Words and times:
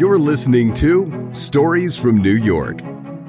You're 0.00 0.18
listening 0.18 0.72
to 0.76 1.28
Stories 1.32 1.98
from 1.98 2.22
New 2.22 2.36
York, 2.36 2.78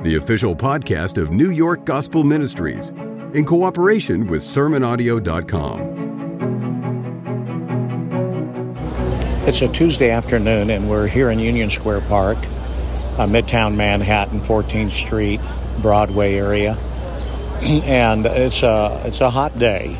the 0.03 0.15
official 0.15 0.55
podcast 0.55 1.21
of 1.21 1.29
New 1.29 1.49
York 1.51 1.83
Gospel 1.83 2.23
Ministries, 2.23 2.91
in 3.33 3.43
cooperation 3.43 4.25
with 4.27 4.41
SermonAudio.com. 4.41 5.81
It's 9.45 9.61
a 9.61 9.67
Tuesday 9.67 10.11
afternoon, 10.11 10.69
and 10.69 10.89
we're 10.89 11.07
here 11.07 11.29
in 11.29 11.39
Union 11.39 11.69
Square 11.69 12.03
Park, 12.07 12.37
uh, 12.37 13.27
Midtown 13.27 13.75
Manhattan, 13.75 14.39
14th 14.39 14.91
Street, 14.91 15.41
Broadway 15.81 16.35
area, 16.35 16.75
and 17.61 18.25
it's 18.25 18.63
a 18.63 19.01
it's 19.03 19.19
a 19.19 19.29
hot 19.29 19.59
day. 19.59 19.97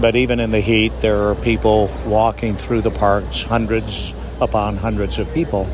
But 0.00 0.16
even 0.16 0.40
in 0.40 0.50
the 0.50 0.60
heat, 0.60 0.94
there 1.02 1.28
are 1.28 1.34
people 1.34 1.90
walking 2.06 2.54
through 2.54 2.80
the 2.80 2.90
parks, 2.90 3.42
hundreds 3.42 4.14
upon 4.40 4.78
hundreds 4.78 5.18
of 5.18 5.30
people. 5.34 5.68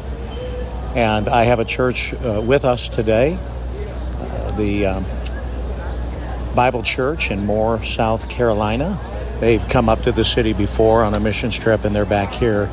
And 0.96 1.28
I 1.28 1.44
have 1.44 1.60
a 1.60 1.64
church 1.66 2.14
uh, 2.14 2.42
with 2.42 2.64
us 2.64 2.88
today, 2.88 3.38
uh, 3.38 4.56
the 4.56 4.86
um, 4.86 5.04
Bible 6.54 6.82
Church 6.82 7.30
in 7.30 7.44
Moore, 7.44 7.82
South 7.82 8.30
Carolina. 8.30 8.98
They've 9.38 9.62
come 9.68 9.90
up 9.90 10.00
to 10.04 10.12
the 10.12 10.24
city 10.24 10.54
before 10.54 11.04
on 11.04 11.12
a 11.12 11.20
mission 11.20 11.50
trip, 11.50 11.84
and 11.84 11.94
they're 11.94 12.06
back 12.06 12.32
here 12.32 12.70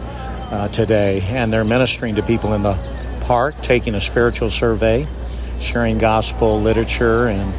uh, 0.52 0.70
today. 0.70 1.20
And 1.28 1.52
they're 1.52 1.66
ministering 1.66 2.16
to 2.16 2.24
people 2.24 2.54
in 2.54 2.64
the 2.64 2.80
park, 3.26 3.58
taking 3.58 3.94
a 3.94 4.00
spiritual 4.00 4.50
survey, 4.50 5.06
sharing 5.60 5.98
gospel 5.98 6.62
literature, 6.62 7.28
and 7.28 7.54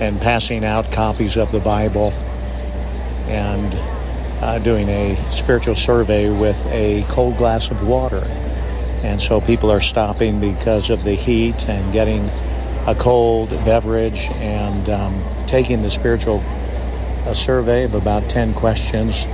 and 0.00 0.18
passing 0.22 0.64
out 0.64 0.90
copies 0.90 1.36
of 1.36 1.52
the 1.52 1.60
Bible, 1.60 2.12
and 3.28 3.74
uh, 4.42 4.58
doing 4.60 4.88
a 4.88 5.16
spiritual 5.30 5.74
survey 5.74 6.30
with 6.30 6.64
a 6.68 7.04
cold 7.10 7.36
glass 7.36 7.70
of 7.70 7.86
water. 7.86 8.26
And 9.02 9.20
so 9.20 9.40
people 9.40 9.70
are 9.70 9.80
stopping 9.80 10.40
because 10.40 10.90
of 10.90 11.02
the 11.02 11.14
heat 11.14 11.68
and 11.68 11.92
getting 11.92 12.28
a 12.86 12.94
cold 12.96 13.50
beverage 13.64 14.26
and 14.34 14.88
um, 14.88 15.24
taking 15.46 15.82
the 15.82 15.90
spiritual 15.90 16.42
a 17.26 17.34
survey 17.34 17.84
of 17.84 17.94
about 17.94 18.28
10 18.28 18.54
questions 18.54 19.26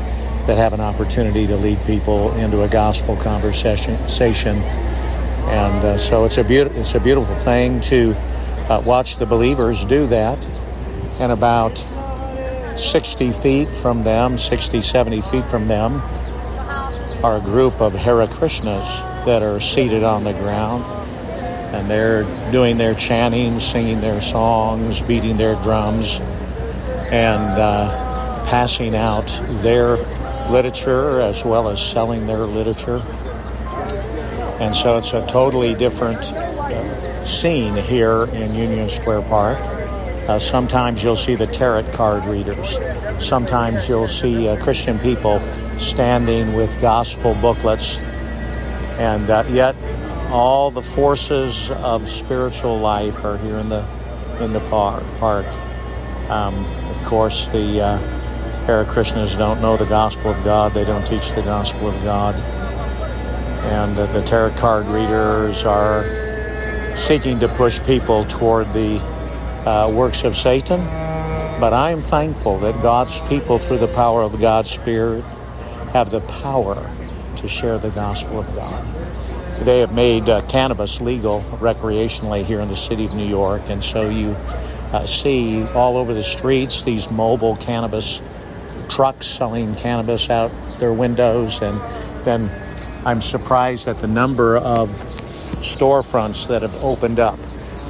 that 0.46 0.56
have 0.56 0.72
an 0.72 0.80
opportunity 0.80 1.46
to 1.46 1.56
lead 1.56 1.82
people 1.84 2.32
into 2.34 2.62
a 2.62 2.68
gospel 2.68 3.16
conversation. 3.16 3.94
And 5.48 5.84
uh, 5.84 5.98
so 5.98 6.24
it's 6.24 6.36
a, 6.36 6.44
be- 6.44 6.56
it's 6.56 6.94
a 6.94 7.00
beautiful 7.00 7.34
thing 7.36 7.80
to 7.82 8.14
uh, 8.68 8.82
watch 8.84 9.16
the 9.16 9.26
believers 9.26 9.84
do 9.86 10.06
that. 10.08 10.38
And 11.18 11.32
about 11.32 11.76
60 12.78 13.32
feet 13.32 13.68
from 13.68 14.02
them, 14.02 14.36
60, 14.36 14.82
70 14.82 15.20
feet 15.22 15.44
from 15.46 15.66
them, 15.66 16.02
are 17.24 17.38
a 17.38 17.40
group 17.40 17.80
of 17.80 17.94
Hare 17.94 18.26
Krishnas 18.26 19.17
that 19.28 19.42
are 19.42 19.60
seated 19.60 20.02
on 20.02 20.24
the 20.24 20.32
ground. 20.32 20.82
And 21.74 21.90
they're 21.90 22.24
doing 22.50 22.78
their 22.78 22.94
chanting, 22.94 23.60
singing 23.60 24.00
their 24.00 24.22
songs, 24.22 25.02
beating 25.02 25.36
their 25.36 25.54
drums, 25.56 26.18
and 27.12 27.60
uh, 27.60 28.46
passing 28.48 28.96
out 28.96 29.26
their 29.62 29.96
literature 30.48 31.20
as 31.20 31.44
well 31.44 31.68
as 31.68 31.78
selling 31.78 32.26
their 32.26 32.46
literature. 32.46 33.02
And 34.60 34.74
so 34.74 34.96
it's 34.96 35.12
a 35.12 35.26
totally 35.26 35.74
different 35.74 36.24
scene 37.28 37.76
here 37.76 38.24
in 38.32 38.54
Union 38.54 38.88
Square 38.88 39.22
Park. 39.22 39.58
Uh, 40.26 40.38
sometimes 40.38 41.04
you'll 41.04 41.16
see 41.16 41.34
the 41.34 41.46
tarot 41.46 41.92
card 41.92 42.24
readers. 42.24 42.78
Sometimes 43.18 43.90
you'll 43.90 44.08
see 44.08 44.48
uh, 44.48 44.58
Christian 44.62 44.98
people 45.00 45.38
standing 45.78 46.54
with 46.54 46.80
gospel 46.80 47.34
booklets. 47.34 48.00
And 48.98 49.30
uh, 49.30 49.44
yet, 49.48 49.76
all 50.30 50.70
the 50.70 50.82
forces 50.82 51.70
of 51.70 52.08
spiritual 52.08 52.78
life 52.78 53.24
are 53.24 53.38
here 53.38 53.58
in 53.58 53.68
the 53.68 53.86
in 54.40 54.52
the 54.52 54.60
par- 54.68 55.02
park. 55.18 55.46
Um, 56.30 56.54
of 56.90 57.04
course, 57.06 57.46
the 57.46 57.80
uh, 57.80 57.98
Hare 58.66 58.84
Krishnas 58.84 59.36
don't 59.38 59.60
know 59.62 59.76
the 59.76 59.86
gospel 59.86 60.30
of 60.30 60.44
God. 60.44 60.74
They 60.74 60.84
don't 60.84 61.06
teach 61.06 61.32
the 61.32 61.42
gospel 61.42 61.88
of 61.88 62.02
God. 62.04 62.34
And 63.64 63.98
uh, 63.98 64.06
the 64.06 64.22
tarot 64.22 64.50
card 64.56 64.86
readers 64.86 65.64
are 65.64 66.04
seeking 66.96 67.38
to 67.40 67.48
push 67.48 67.80
people 67.82 68.24
toward 68.26 68.72
the 68.72 68.98
uh, 69.64 69.90
works 69.90 70.24
of 70.24 70.36
Satan. 70.36 70.80
But 71.60 71.72
I 71.72 71.90
am 71.90 72.02
thankful 72.02 72.58
that 72.58 72.80
God's 72.82 73.20
people, 73.22 73.58
through 73.58 73.78
the 73.78 73.88
power 73.88 74.22
of 74.22 74.38
God's 74.40 74.70
Spirit, 74.70 75.24
have 75.92 76.10
the 76.10 76.20
power 76.20 76.76
to 77.38 77.48
share 77.48 77.78
the 77.78 77.90
gospel 77.90 78.40
of 78.40 78.54
God. 78.54 78.84
They 79.64 79.80
have 79.80 79.92
made 79.92 80.28
uh, 80.28 80.42
cannabis 80.42 81.00
legal 81.00 81.40
recreationally 81.58 82.44
here 82.44 82.60
in 82.60 82.68
the 82.68 82.76
city 82.76 83.04
of 83.04 83.14
New 83.14 83.26
York, 83.26 83.62
and 83.68 83.82
so 83.82 84.08
you 84.08 84.30
uh, 84.92 85.04
see 85.06 85.64
all 85.68 85.96
over 85.96 86.14
the 86.14 86.22
streets 86.22 86.82
these 86.82 87.10
mobile 87.10 87.56
cannabis 87.56 88.22
trucks 88.88 89.26
selling 89.26 89.74
cannabis 89.74 90.30
out 90.30 90.50
their 90.78 90.92
windows, 90.92 91.60
and 91.60 91.80
then 92.24 92.50
I'm 93.04 93.20
surprised 93.20 93.88
at 93.88 93.98
the 93.98 94.06
number 94.06 94.56
of 94.56 94.90
storefronts 95.60 96.48
that 96.48 96.62
have 96.62 96.82
opened 96.82 97.20
up 97.20 97.38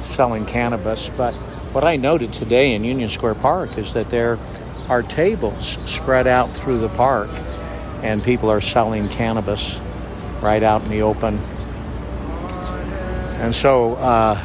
selling 0.03 0.45
cannabis. 0.45 1.09
But 1.09 1.33
what 1.73 1.83
I 1.83 1.95
noted 1.97 2.33
today 2.33 2.73
in 2.73 2.83
Union 2.83 3.09
Square 3.09 3.35
Park 3.35 3.77
is 3.77 3.93
that 3.93 4.09
there 4.09 4.39
are 4.87 5.03
tables 5.03 5.77
spread 5.85 6.25
out 6.25 6.49
through 6.49 6.79
the 6.79 6.89
park, 6.89 7.29
and 8.03 8.23
people 8.23 8.49
are 8.49 8.61
selling 8.61 9.09
cannabis 9.09 9.79
right 10.41 10.63
out 10.63 10.83
in 10.83 10.89
the 10.89 11.01
open. 11.01 11.37
And 13.39 13.53
so 13.53 13.95
uh, 13.95 14.41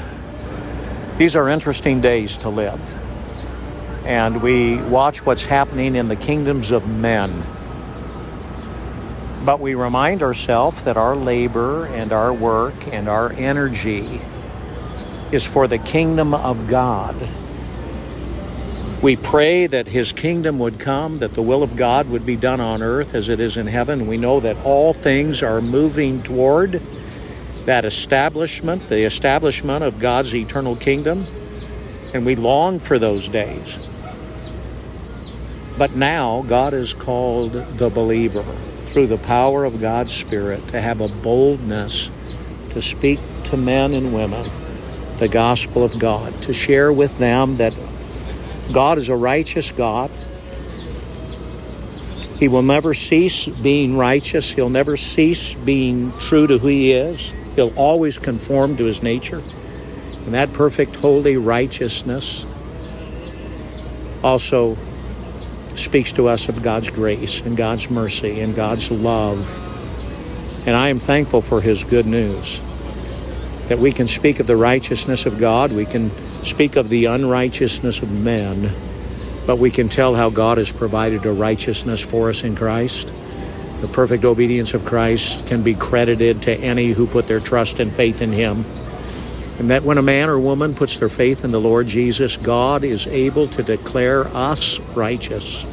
these 1.17 1.37
are 1.37 1.49
interesting 1.49 2.01
days 2.01 2.37
to 2.39 2.49
live. 2.49 2.81
And 4.07 4.43
we 4.43 4.77
watch 4.77 5.25
what's 5.25 5.45
happening 5.45 5.97
in 5.97 6.09
the 6.09 6.17
kingdoms 6.17 6.71
of 6.71 6.87
men. 6.87 7.45
But 9.45 9.61
we 9.61 9.75
remind 9.75 10.23
ourselves 10.23 10.83
that 10.85 10.97
our 10.97 11.17
labor 11.17 11.87
and 11.87 12.13
our 12.13 12.33
work 12.33 12.75
and 12.93 13.09
our 13.09 13.33
energy 13.33 14.21
is 15.33 15.45
for 15.45 15.67
the 15.67 15.79
kingdom 15.79 16.35
of 16.35 16.69
God. 16.69 17.17
We 19.05 19.17
pray 19.17 19.67
that 19.67 19.87
His 19.87 20.13
kingdom 20.13 20.59
would 20.61 20.79
come, 20.79 21.19
that 21.19 21.35
the 21.35 21.43
will 21.43 21.63
of 21.63 21.77
God 21.77 22.09
would 22.09 22.25
be 22.25 22.37
done 22.37 22.59
on 22.59 22.83
earth 22.83 23.15
as 23.15 23.29
it 23.29 23.39
is 23.39 23.59
in 23.59 23.67
heaven. 23.67 24.07
We 24.07 24.17
know 24.17 24.41
that 24.41 24.57
all 24.65 24.95
things 24.95 25.43
are 25.43 25.61
moving 25.61 26.23
toward 26.23 26.81
that 27.67 27.85
establishment, 27.85 28.89
the 28.89 29.05
establishment 29.05 29.85
of 29.85 29.99
God's 29.99 30.35
eternal 30.35 30.75
kingdom, 30.75 31.27
and 32.15 32.25
we 32.25 32.35
long 32.35 32.79
for 32.79 32.99
those 32.99 33.29
days. 33.29 33.79
But 35.77 35.95
now 35.95 36.43
God 36.49 36.73
has 36.73 36.95
called 36.95 37.53
the 37.53 37.91
believer 37.91 38.57
through 38.87 39.09
the 39.09 39.19
power 39.19 39.67
of 39.67 39.83
God's 39.83 40.15
Spirit 40.15 40.67
to 40.69 40.81
have 40.81 41.03
a 41.03 41.09
boldness 41.09 42.11
to 42.71 42.81
speak 42.81 43.21
to 43.45 43.59
men 43.59 43.93
and 43.93 44.15
women 44.15 44.51
the 45.19 45.29
gospel 45.29 45.85
of 45.85 45.99
God, 45.99 46.41
to 46.41 46.55
share 46.55 46.91
with 46.91 47.19
them 47.19 47.59
that 47.59 47.75
God 48.73 48.99
is 48.99 49.09
a 49.09 49.17
righteous 49.17 49.71
God. 49.71 50.11
He 52.39 52.49
will 52.49 52.63
never 52.63 52.95
cease 52.95 53.47
being 53.47 53.97
righteous. 53.97 54.53
He'll 54.53 54.71
never 54.71 54.97
cease 54.97 55.55
being 55.55 56.13
true 56.19 56.47
to 56.47 56.59
who 56.59 56.69
He 56.69 56.93
is. 56.93 57.33
He'll 57.55 57.75
always 57.77 58.19
conform 58.19 58.77
to 58.79 58.85
His 58.85 59.03
nature. 59.03 59.43
And 60.25 60.35
that 60.35 60.53
perfect, 60.53 60.97
holy 60.97 61.37
righteousness 61.37 62.45
also 64.23 64.77
speaks 65.77 66.13
to 66.13 66.29
us 66.29 66.49
of 66.49 66.63
God's 66.63 66.91
grace 66.91 67.41
and 67.41 67.57
God's 67.57 67.91
mercy 67.91 68.41
and 68.41 68.55
God's 68.55 68.91
love. 68.91 69.59
And 70.67 70.75
I 70.75 70.89
am 70.89 70.99
thankful 70.99 71.43
for 71.43 71.61
His 71.61 71.85
good 71.85 72.07
news 72.07 72.61
that 73.69 73.79
we 73.79 73.93
can 73.93 74.09
speak 74.09 74.41
of 74.41 74.47
the 74.47 74.57
righteousness 74.57 75.25
of 75.25 75.39
God, 75.39 75.73
we 75.73 75.87
can 75.87 76.11
speak 76.45 76.77
of 76.77 76.89
the 76.89 77.07
unrighteousness 77.07 78.03
of 78.03 78.11
men, 78.11 78.73
but 79.47 79.57
we 79.57 79.71
can 79.71 79.89
tell 79.89 80.15
how 80.15 80.31
God 80.31 80.59
has 80.59 80.71
provided 80.71 81.25
a 81.27 81.33
righteousness 81.33 82.01
for 82.01 82.31
us 82.31 82.45
in 82.45 82.57
Christ. 82.57 83.13
The 83.81 83.89
perfect 83.89 84.25
obedience 84.25 84.75
of 84.75 84.85
Christ 84.85 85.47
can 85.47 85.63
be 85.63 85.75
credited 85.75 86.43
to 86.43 86.55
any 86.55 86.93
who 86.93 87.07
put 87.07 87.27
their 87.27 87.41
trust 87.41 87.81
and 87.81 87.93
faith 87.93 88.23
in 88.23 88.33
Him. 88.33 88.65
And 89.59 89.71
that 89.71 89.85
when 89.85 89.99
a 89.99 90.03
man 90.03 90.29
or 90.29 90.39
woman 90.39 90.75
puts 90.75 90.99
their 90.99 91.09
faith 91.09 91.45
in 91.45 91.51
the 91.51 91.61
Lord 91.61 91.87
Jesus, 91.87 92.37
God 92.37 92.83
is 92.85 93.07
able 93.07 93.49
to 93.49 93.63
declare 93.63 94.27
us 94.29 94.81
righteous 94.95 95.65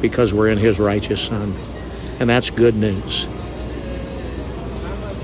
because 0.00 0.34
we're 0.34 0.48
in 0.48 0.58
His 0.58 0.78
righteous 0.78 1.22
Son. 1.22 1.54
And 2.20 2.28
that's 2.28 2.50
good 2.50 2.74
news. 2.74 3.26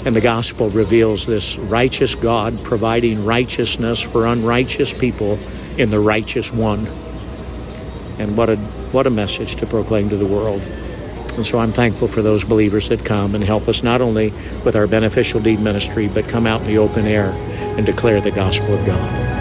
And 0.04 0.16
the 0.16 0.20
gospel 0.20 0.68
reveals 0.70 1.26
this 1.26 1.56
righteous 1.56 2.14
God 2.14 2.64
providing 2.64 3.24
righteousness 3.24 4.00
for 4.00 4.26
unrighteous 4.26 4.92
people 4.92 5.38
in 5.78 5.90
the 5.90 6.00
righteous 6.00 6.50
one. 6.50 6.86
And 8.18 8.36
what 8.36 8.50
a 8.50 8.56
what 8.92 9.06
a 9.06 9.10
message 9.10 9.56
to 9.56 9.66
proclaim 9.66 10.10
to 10.10 10.16
the 10.16 10.26
world. 10.26 10.60
And 11.36 11.46
so 11.46 11.58
I'm 11.58 11.72
thankful 11.72 12.08
for 12.08 12.20
those 12.20 12.44
believers 12.44 12.90
that 12.90 13.04
come 13.04 13.34
and 13.34 13.42
help 13.42 13.68
us 13.68 13.82
not 13.82 14.02
only 14.02 14.34
with 14.64 14.76
our 14.76 14.86
beneficial 14.86 15.40
deed 15.40 15.60
ministry, 15.60 16.08
but 16.08 16.28
come 16.28 16.46
out 16.46 16.60
in 16.60 16.66
the 16.66 16.78
open 16.78 17.06
air 17.06 17.30
and 17.78 17.86
declare 17.86 18.20
the 18.20 18.30
gospel 18.30 18.74
of 18.74 18.84
God. 18.84 19.31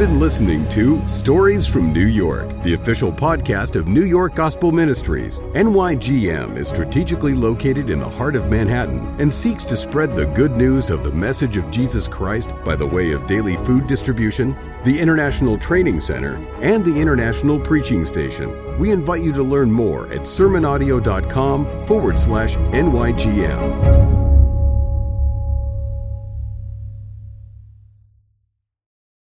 Been 0.00 0.18
listening 0.18 0.66
to 0.70 1.06
Stories 1.06 1.66
from 1.66 1.92
New 1.92 2.06
York, 2.06 2.62
the 2.62 2.72
official 2.72 3.12
podcast 3.12 3.76
of 3.76 3.86
New 3.86 4.04
York 4.04 4.34
Gospel 4.34 4.72
Ministries. 4.72 5.40
NYGM 5.52 6.56
is 6.56 6.68
strategically 6.68 7.34
located 7.34 7.90
in 7.90 8.00
the 8.00 8.08
heart 8.08 8.34
of 8.34 8.48
Manhattan 8.48 9.14
and 9.20 9.30
seeks 9.30 9.62
to 9.66 9.76
spread 9.76 10.16
the 10.16 10.24
good 10.28 10.52
news 10.52 10.88
of 10.88 11.04
the 11.04 11.12
message 11.12 11.58
of 11.58 11.70
Jesus 11.70 12.08
Christ 12.08 12.50
by 12.64 12.76
the 12.76 12.86
way 12.86 13.12
of 13.12 13.26
daily 13.26 13.56
food 13.56 13.86
distribution, 13.86 14.56
the 14.84 14.98
International 14.98 15.58
Training 15.58 16.00
Center, 16.00 16.36
and 16.62 16.82
the 16.82 16.98
International 16.98 17.60
Preaching 17.60 18.06
Station. 18.06 18.78
We 18.78 18.92
invite 18.92 19.20
you 19.20 19.34
to 19.34 19.42
learn 19.42 19.70
more 19.70 20.06
at 20.06 20.20
sermonaudio.com 20.20 21.86
forward 21.86 22.18
slash 22.18 22.56
NYGM. 22.56 24.19